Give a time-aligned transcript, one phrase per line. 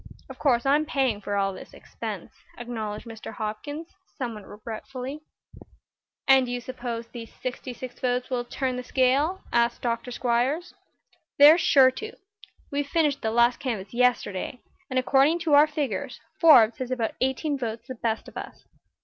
[0.29, 3.33] Of course I'm paying for all this expense," acknowledged Mr.
[3.35, 5.19] Hopkins, somewhat regretfully.
[6.27, 10.09] "And do you suppose these sixty six votes will turn the scale?" asked Dr.
[10.09, 10.73] Squiers.
[11.37, 12.13] "They're sure to.
[12.71, 14.59] We finished the last canvass yesterday,
[14.89, 18.65] and according to our figures Forbes has about eighteen votes the best of us.